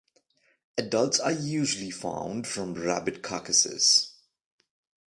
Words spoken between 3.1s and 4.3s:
carcasses.